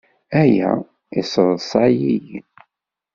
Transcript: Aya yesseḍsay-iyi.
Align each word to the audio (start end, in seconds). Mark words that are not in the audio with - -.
Aya 0.41 0.71
yesseḍsay-iyi. 1.15 2.37